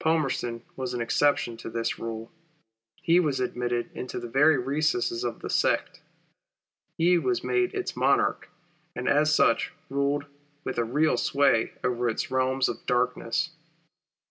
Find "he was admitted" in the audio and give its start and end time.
3.02-3.90